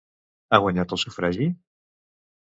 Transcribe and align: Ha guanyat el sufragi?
Ha 0.55 0.59
guanyat 0.63 0.95
el 0.97 0.99
sufragi? 1.01 1.49